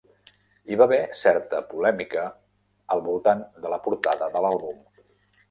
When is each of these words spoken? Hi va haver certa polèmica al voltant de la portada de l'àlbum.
Hi 0.69 0.77
va 0.81 0.85
haver 0.85 0.97
certa 1.19 1.59
polèmica 1.73 2.23
al 2.97 3.05
voltant 3.09 3.45
de 3.67 3.75
la 3.75 3.81
portada 3.91 4.33
de 4.39 4.45
l'àlbum. 4.49 4.83